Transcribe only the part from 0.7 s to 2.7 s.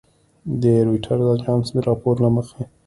رویټرز اژانس د راپور له مخې